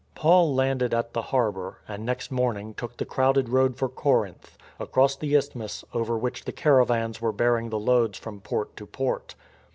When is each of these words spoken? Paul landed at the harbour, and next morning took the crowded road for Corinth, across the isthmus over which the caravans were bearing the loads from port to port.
Paul 0.15 0.55
landed 0.55 0.95
at 0.95 1.13
the 1.13 1.21
harbour, 1.21 1.77
and 1.87 2.03
next 2.03 2.31
morning 2.31 2.73
took 2.73 2.97
the 2.97 3.05
crowded 3.05 3.49
road 3.49 3.77
for 3.77 3.87
Corinth, 3.87 4.57
across 4.79 5.15
the 5.15 5.35
isthmus 5.35 5.85
over 5.93 6.17
which 6.17 6.45
the 6.45 6.51
caravans 6.51 7.21
were 7.21 7.31
bearing 7.31 7.69
the 7.69 7.77
loads 7.77 8.17
from 8.17 8.41
port 8.41 8.75
to 8.77 8.87
port. 8.87 9.35